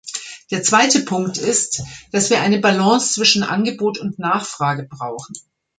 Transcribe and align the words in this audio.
Der 0.49 0.63
zweite 0.63 1.01
Punkt 1.01 1.37
ist, 1.37 1.83
dass 2.11 2.31
wir 2.31 2.41
eine 2.41 2.57
Balance 2.57 3.13
zwischen 3.13 3.43
Angebot 3.43 3.99
und 3.99 4.17
Nachfrage 4.17 4.87
brauchen. 4.89 5.35